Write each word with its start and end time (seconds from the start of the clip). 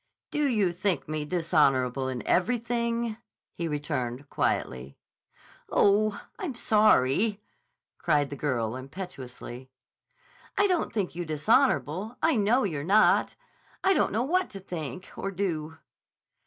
"Do 0.31 0.47
you 0.47 0.71
think 0.71 1.07
me 1.07 1.25
dishonorable 1.25 2.07
in 2.07 2.25
everything?" 2.25 3.17
he 3.53 3.67
returned 3.67 4.31
quietly. 4.31 4.97
"Oh, 5.69 6.19
I'm 6.39 6.55
sorry!" 6.55 7.39
cried 7.99 8.31
the 8.31 8.35
girl 8.35 8.75
impetuously. 8.75 9.69
"I 10.57 10.65
don't 10.65 10.91
think 10.91 11.13
you 11.13 11.23
dishonorable. 11.23 12.17
I 12.19 12.35
know 12.35 12.63
you're 12.63 12.83
not. 12.83 13.35
I 13.83 13.93
don't 13.93 14.11
know 14.11 14.23
what 14.23 14.49
to 14.49 14.59
think 14.59 15.11
or 15.15 15.29
do." 15.29 15.77